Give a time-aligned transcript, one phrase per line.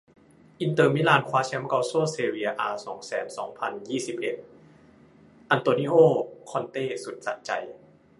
[0.61, 4.35] อินเตอร์ มิลาน คว้าแชมป์ กัลโช่ เซเรีย อา สองแสนสองพันยี่สิบเอ็ด
[5.49, 5.93] อันโตนิโอ
[6.51, 7.51] คอนเต้ สุดสะใจ